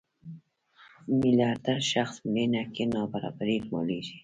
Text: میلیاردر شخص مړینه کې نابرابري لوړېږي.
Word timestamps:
میلیاردر 1.19 1.79
شخص 1.91 2.15
مړینه 2.31 2.63
کې 2.73 2.83
نابرابري 2.93 3.57
لوړېږي. 3.69 4.17